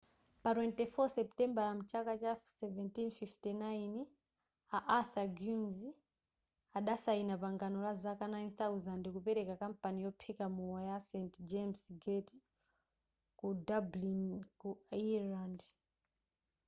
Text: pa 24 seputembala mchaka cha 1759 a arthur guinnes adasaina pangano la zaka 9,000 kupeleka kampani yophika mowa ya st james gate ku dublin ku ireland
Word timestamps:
pa 0.43 0.49
24 0.53 1.09
seputembala 1.15 1.73
mchaka 1.79 2.13
cha 2.21 2.31
1759 2.33 4.05
a 4.77 4.79
arthur 4.97 5.27
guinnes 5.37 5.79
adasaina 6.77 7.33
pangano 7.43 7.77
la 7.87 7.93
zaka 8.03 8.25
9,000 8.33 9.11
kupeleka 9.15 9.53
kampani 9.63 9.99
yophika 10.05 10.45
mowa 10.55 10.79
ya 10.89 10.97
st 11.09 11.33
james 11.51 11.81
gate 12.03 12.33
ku 13.39 13.47
dublin 13.69 14.23
ku 14.59 14.69
ireland 15.03 15.59